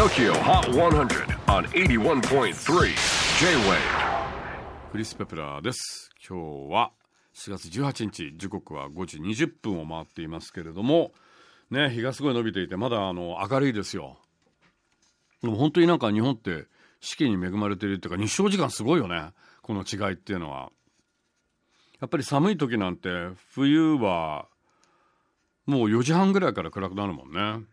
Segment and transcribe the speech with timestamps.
[0.00, 2.54] TOKYO HOT 100 on 81.3
[3.38, 3.76] J-WAVE
[4.92, 6.08] クリス・ペプラーです。
[6.26, 6.92] 今日は
[7.34, 11.12] 4月18日時刻は5時20分を回っていますけれども
[11.70, 14.16] ね日がすごい伸びていてまだあの明るいですよ。
[15.42, 16.64] でも本当になんか日本って
[17.02, 19.34] 四季に恵まれているっていうか日照時間すごいよね。
[19.60, 20.70] この違いっていうのは。
[22.00, 23.10] やっぱり寒い時なんて
[23.50, 24.46] 冬は
[25.66, 27.66] もう4時半ぐらいから暗くなるもんね。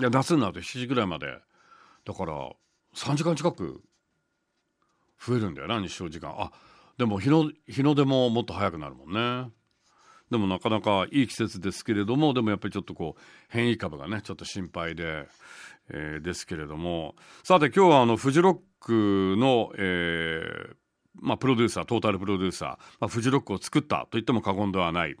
[0.00, 1.38] いや夏になると7時ぐらいまで。
[2.06, 2.50] だから
[2.96, 3.82] 3時間近く
[5.24, 6.34] 増えるんだよな日照時間。
[6.38, 6.50] あ
[6.96, 9.50] でも日の日の出ももっと早くなるもんね。
[10.30, 15.26] でもなかなかいい季節ですけれどもでもやっぱりちょっとこう変異株がねちょっと心配で、
[15.90, 17.14] えーですけれども。
[17.42, 20.74] さて今日はあのフジロックの、えー
[21.20, 22.68] まあ、プロデューサートータルプロデューサー、
[23.00, 25.16] まあ、フジロックを作ったと言っても過言ではない、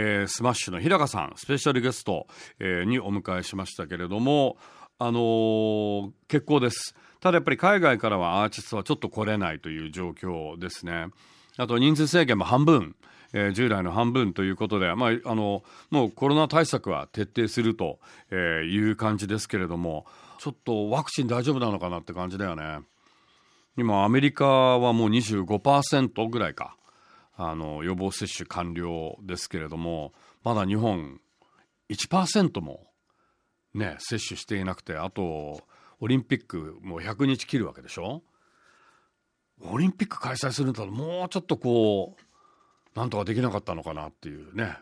[0.00, 2.28] えースマッシュの日高さんスペシャルゲスト、
[2.60, 4.56] えーにお迎えしましたけれども
[5.00, 6.94] あのー結構です。
[7.20, 11.06] ただやっぱり海外からはアーティストはちょっと来れないという状況ですね。
[11.56, 12.94] あと人数制限も半分、
[13.32, 17.98] えー従来の半分ということで、まあ、あのもうコロナ対策は徹底すると
[18.30, 20.06] えーいう感じですけれども
[20.38, 22.78] ちょっとワクチン大丈夫なのかなって感じだよね。
[23.76, 26.76] 今アメリカはもう25%ぐらいか。
[27.40, 31.20] あの予防接種完了ですけれどもまだ日本
[31.88, 32.88] 1%も
[33.72, 35.62] ね接種していなくてあと
[36.00, 38.22] オリンピックもう100日切るわけでしょ？
[39.60, 44.76] オリンピック開催するんだったらもうちょっとこうなんとかできなかったのかなっていうね。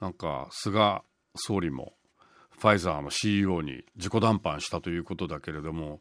[0.00, 1.02] なんか菅
[1.34, 1.94] 総理も
[2.58, 6.00] ファイザーの CEO に自己談判したということだけれども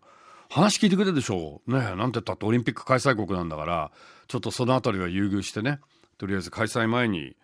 [0.50, 1.72] 話聞いてくれるでしょう。
[1.72, 1.80] ね。
[1.96, 3.92] なんて言ったってオリンピック開催国なんだから
[4.28, 5.80] ちょっとそのあたりは優遇してね。
[6.18, 7.36] とりあえず開催前に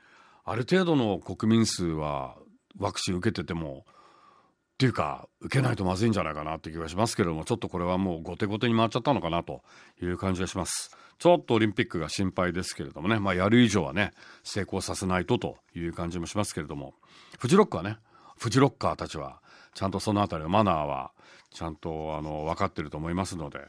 [0.44, 2.36] ある程度の国民数は
[2.78, 9.62] ワクチン受けててもっていうか受けないとまずいんじゃないかなって気がしますけれどもちょっとこれはもう後手後手に回っちゃったのかなと
[10.02, 10.98] いう感じがします。
[11.18, 13.20] ちょっとオリンピックが心配ですけれどもね。
[13.20, 14.12] まあやる以上はね
[14.44, 16.94] 成功させないとという感じもしますけれども。
[17.40, 17.98] フジロックはね
[18.38, 19.42] フジロッカーたちは
[19.74, 21.12] ちゃんとそのあたりのマナーは
[21.52, 23.60] ちゃんとあの分かってると思いますので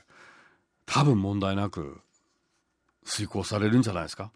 [0.86, 2.00] 多分問題なく
[3.04, 4.30] 遂行されるんじゃないですか？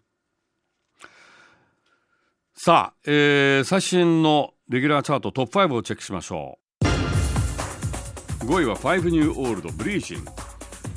[2.53, 8.45] さあ、えー最新のレギュラーチャートトップ5をチェックしましょう。
[8.45, 10.25] 5位は5ニューオールドブリーチン。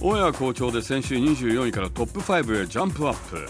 [0.00, 3.48] オンエア好調で先週24位からトップ5へジャンプアップ。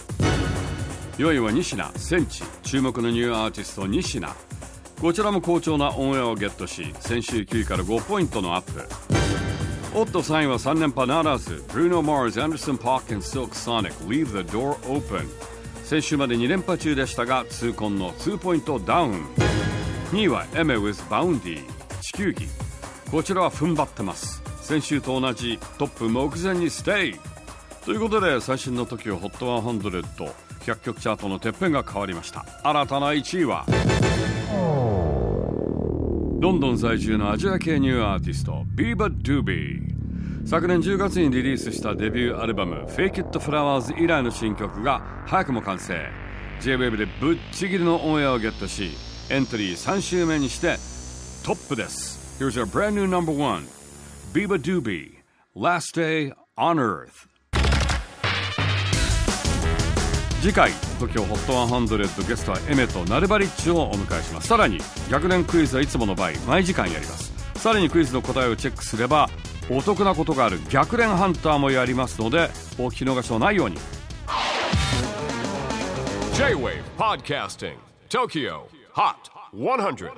[1.23, 2.43] 4位はにしな centi。
[2.63, 4.29] 注目のニューアーティスト西名。
[5.05, 8.81] こちらも好調なオンエアをゲットし先週9位から5ポイントのアップ。
[9.95, 15.29] おっと3位は3連覇ならず Bruno Mars、Anderson .Paak and Silk Sonic Leave the Door Open
[15.85, 19.27] 先週まで2連覇中でしたが痛恨の2ポイントダウン。
[20.13, 21.61] 2位は Emma with Vaundy
[22.01, 22.47] 地球儀。
[23.11, 24.43] こちらは踏ん張ってます。
[24.63, 27.21] 先週と同じトップ目前にステイ。
[27.85, 32.47] ということで最新の TOKIOHOT100 曲チャートのてっぺんが変わりました。
[32.63, 33.67] 新たな1位は？
[36.45, 45.99] ロンドン在住のアジア系ニューアーティスト beabadoobee 昨年10月にリリースしたデビューアルバム「Fake It Flowers」以来の新曲が早くも完成。
[46.61, 48.91] J-WAVE でぶっちぎりのオンエアをゲットし
[49.31, 50.77] エントリー3週目にして
[51.47, 52.39] トップです。
[52.39, 53.63] Here's our brand new number one
[54.35, 55.15] Biba Doobie
[55.57, 57.34] Last Day on Earth
[60.45, 64.49] 次回 TOKIOHOT100 ゲストはエメとナルバリッチをお迎えします。
[64.49, 64.79] さらに
[65.11, 67.33] 逆年クイズはいつもの倍毎時間やります。
[67.59, 69.31] さらにクイズの答えをチェックすれば
[69.71, 73.79] お得なことがある逆連ハンターもやりますのでお聞き逃しのないように。
[76.35, 77.77] J-WAVE PODCASTING
[78.11, 79.15] TOKYO HOT
[79.55, 80.11] 100